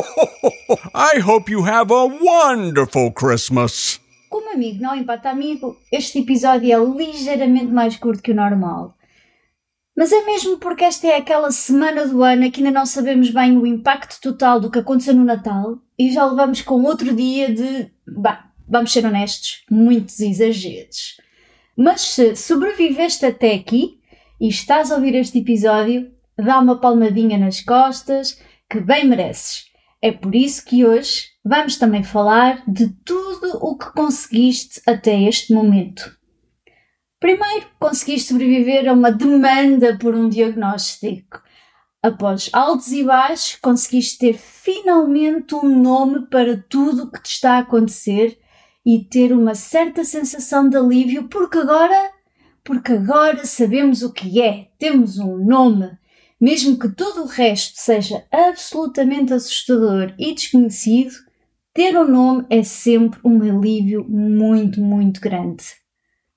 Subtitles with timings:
[0.94, 4.00] I hope you have a wonderful Christmas.
[4.28, 8.94] Como amigo não empata amigo, este episódio é ligeiramente mais curto que o normal.
[9.96, 13.58] Mas é mesmo porque esta é aquela semana do ano que ainda não sabemos bem
[13.58, 17.90] o impacto total do que aconteceu no Natal e já levamos com outro dia de,
[18.06, 21.16] bah, vamos ser honestos, muitos exageros.
[21.76, 23.98] Mas se sobreviveste até aqui
[24.40, 28.40] e estás a ouvir este episódio, dá uma palmadinha nas costas
[28.70, 29.69] que bem mereces.
[30.02, 35.52] É por isso que hoje vamos também falar de tudo o que conseguiste até este
[35.52, 36.18] momento.
[37.20, 41.42] Primeiro, conseguiste sobreviver a uma demanda por um diagnóstico.
[42.02, 47.56] Após altos e baixos, conseguiste ter finalmente um nome para tudo o que te está
[47.56, 48.38] a acontecer
[48.86, 52.10] e ter uma certa sensação de alívio, porque agora,
[52.64, 55.90] porque agora sabemos o que é, temos um nome.
[56.40, 61.12] Mesmo que todo o resto seja absolutamente assustador e desconhecido,
[61.74, 65.64] ter um nome é sempre um alívio muito, muito grande.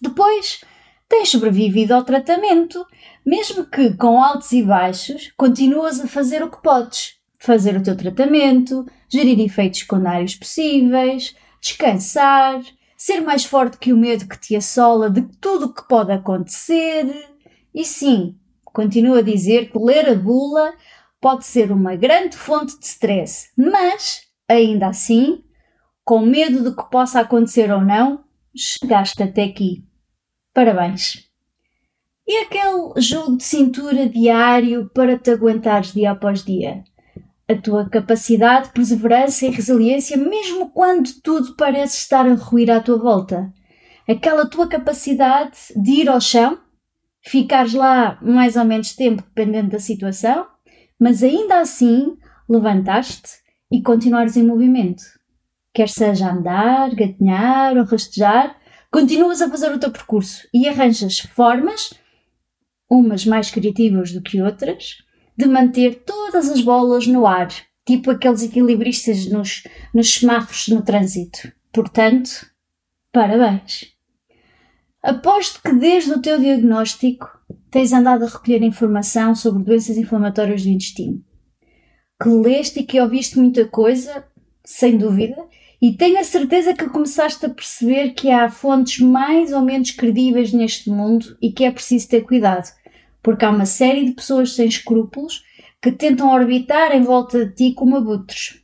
[0.00, 0.60] Depois,
[1.08, 2.86] tens sobrevivido ao tratamento,
[3.26, 7.16] mesmo que com altos e baixos, continuas a fazer o que podes.
[7.40, 12.60] Fazer o teu tratamento, gerir efeitos secundários possíveis, descansar,
[12.96, 17.06] ser mais forte que o medo que te assola de tudo o que pode acontecer.
[17.72, 18.36] E sim,
[18.78, 20.72] continuo a dizer que ler a bula
[21.20, 25.42] pode ser uma grande fonte de stress, mas, ainda assim,
[26.04, 28.22] com medo do que possa acontecer ou não,
[28.56, 29.84] chegaste até aqui.
[30.54, 31.28] Parabéns!
[32.24, 36.84] E aquele jogo de cintura diário para te aguentares dia após dia?
[37.48, 42.80] A tua capacidade de perseverança e resiliência, mesmo quando tudo parece estar a ruir à
[42.80, 43.52] tua volta?
[44.08, 46.60] Aquela tua capacidade de ir ao chão
[47.28, 50.46] ficares lá mais ou menos tempo, dependendo da situação,
[50.98, 52.16] mas ainda assim
[52.48, 53.28] levantaste
[53.70, 55.02] e continuares em movimento.
[55.74, 58.56] Quer seja andar, gatinhar ou rastejar,
[58.90, 61.92] continuas a fazer o teu percurso e arranjas formas,
[62.90, 64.96] umas mais criativas do que outras,
[65.36, 67.48] de manter todas as bolas no ar,
[67.86, 69.62] tipo aqueles equilibristas nos,
[69.94, 71.52] nos semáforos no trânsito.
[71.70, 72.46] Portanto,
[73.12, 73.97] parabéns!
[75.02, 77.28] Aposto que desde o teu diagnóstico
[77.70, 81.22] tens andado a recolher informação sobre doenças inflamatórias do intestino.
[82.20, 84.24] Que leste e que ouviste muita coisa,
[84.64, 85.36] sem dúvida,
[85.80, 90.52] e tenho a certeza que começaste a perceber que há fontes mais ou menos credíveis
[90.52, 92.68] neste mundo e que é preciso ter cuidado,
[93.22, 95.44] porque há uma série de pessoas sem escrúpulos
[95.80, 98.60] que tentam orbitar em volta de ti como abutres.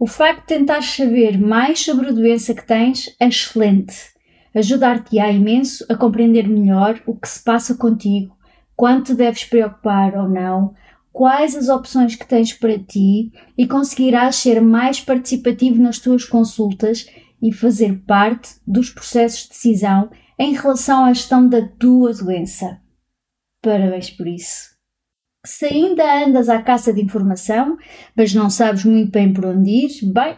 [0.00, 4.15] O facto de tentares saber mais sobre a doença que tens é excelente
[4.56, 8.34] ajudar-te-á imenso a compreender melhor o que se passa contigo,
[8.74, 10.74] quanto te deves preocupar ou não,
[11.12, 17.06] quais as opções que tens para ti e conseguirás ser mais participativo nas tuas consultas
[17.42, 22.80] e fazer parte dos processos de decisão em relação à gestão da tua doença.
[23.62, 24.74] Parabéns por isso.
[25.44, 27.76] Se ainda andas à caça de informação,
[28.16, 30.36] mas não sabes muito bem por onde ir, bem,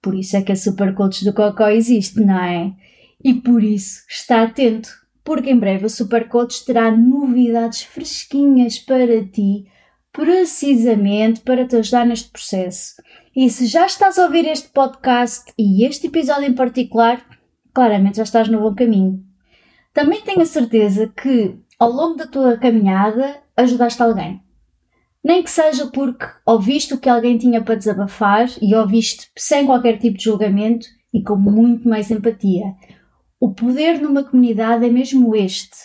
[0.00, 2.72] por isso é que a Supercoach do Cocó existe, não é?
[3.22, 4.90] E por isso, está atento,
[5.24, 9.66] porque em breve a Supercoach terá novidades fresquinhas para ti,
[10.12, 12.94] precisamente para te ajudar neste processo.
[13.34, 17.24] E se já estás a ouvir este podcast e este episódio em particular,
[17.74, 19.22] claramente já estás no bom caminho.
[19.92, 24.40] Também tenho a certeza que, ao longo da tua caminhada, ajudaste alguém.
[25.24, 29.98] Nem que seja porque ouviste o que alguém tinha para desabafar e ouviste sem qualquer
[29.98, 32.74] tipo de julgamento e com muito mais empatia.
[33.38, 35.76] O poder numa comunidade é mesmo este: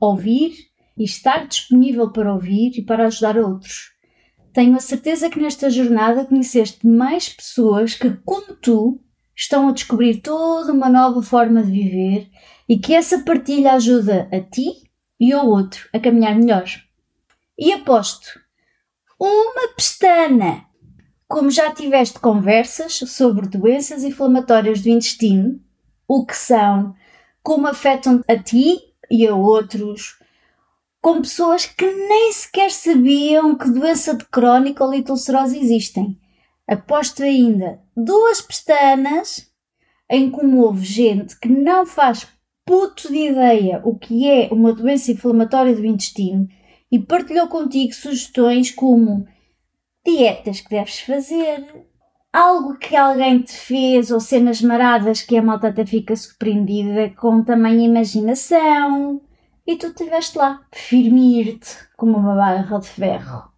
[0.00, 0.52] ouvir
[0.96, 3.92] e estar disponível para ouvir e para ajudar outros.
[4.52, 8.98] Tenho a certeza que nesta jornada conheceste mais pessoas que, como tu,
[9.36, 12.30] estão a descobrir toda uma nova forma de viver
[12.66, 14.90] e que essa partilha ajuda a ti
[15.20, 16.64] e ao outro a caminhar melhor.
[17.58, 18.40] E aposto,
[19.20, 20.64] uma pestana!
[21.28, 25.60] Como já tiveste conversas sobre doenças inflamatórias do intestino,
[26.08, 26.94] o que são,
[27.42, 28.78] como afetam a ti
[29.10, 30.18] e a outros,
[31.00, 36.18] com pessoas que nem sequer sabiam que doença de crónica ou litulcerose existem.
[36.66, 39.48] Aposto ainda duas pestanas
[40.10, 42.26] em como houve gente que não faz
[42.64, 46.48] puto de ideia o que é uma doença inflamatória do intestino
[46.90, 49.26] e partilhou contigo sugestões como
[50.04, 51.64] dietas que deves fazer,
[52.32, 57.42] algo que alguém te fez ou cenas maradas que a malta até fica surpreendida com
[57.42, 59.20] tamanha imaginação.
[59.66, 63.50] E tu estiveste lá, firme-te como uma barra de ferro.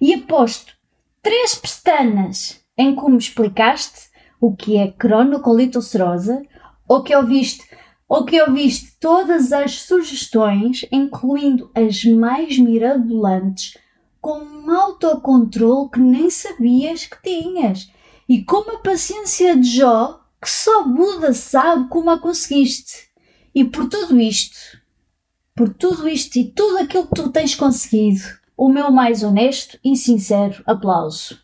[0.00, 0.74] E aposto
[1.22, 6.42] três pestanas em como explicaste o que é cronocolite ulcerosa
[6.86, 7.64] ou que ouviste
[8.08, 13.76] ou que ouviste todas as sugestões, incluindo as mais mirabolantes,
[14.20, 17.90] com um autocontrole que nem sabias que tinhas
[18.28, 23.08] e com uma paciência de Jó que só Buda sabe como a conseguiste.
[23.54, 24.58] E por tudo isto,
[25.54, 28.20] por tudo isto e tudo aquilo que tu tens conseguido,
[28.56, 31.40] o meu mais honesto e sincero aplauso.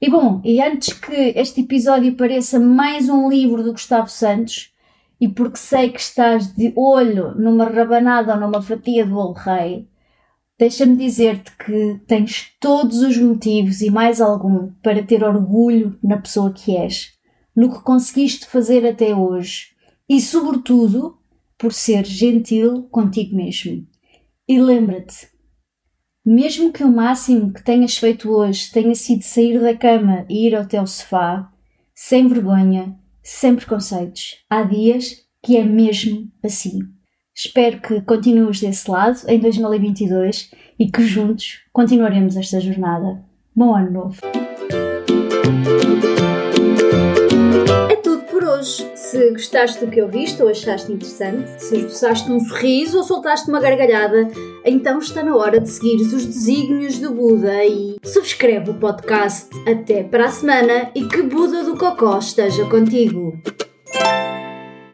[0.00, 4.72] E bom, e antes que este episódio pareça mais um livro do Gustavo Santos,
[5.20, 9.88] e porque sei que estás de olho numa rabanada ou numa fatia do bolo rei,
[10.58, 16.52] deixa-me dizer-te que tens todos os motivos e mais algum para ter orgulho na pessoa
[16.52, 17.12] que és,
[17.54, 19.74] no que conseguiste fazer até hoje
[20.08, 21.18] e, sobretudo,
[21.58, 23.86] por ser gentil contigo mesmo.
[24.46, 25.28] E lembra-te,
[26.24, 30.54] mesmo que o máximo que tenhas feito hoje tenha sido sair da cama e ir
[30.54, 31.50] ao teu sofá,
[31.94, 36.93] sem vergonha, sem preconceitos, há dias que é mesmo assim.
[37.36, 43.24] Espero que continues desse lado em 2022 e que juntos continuaremos esta jornada.
[43.54, 44.20] Bom ano novo!
[47.90, 48.88] É tudo por hoje.
[48.94, 53.60] Se gostaste do que ouviste ou achaste interessante, se esboçaste um sorriso ou soltaste uma
[53.60, 54.28] gargalhada,
[54.64, 59.50] então está na hora de seguir os desígnios do Buda e subscreve o podcast.
[59.66, 63.36] Até para a semana e que Buda do Cocó esteja contigo!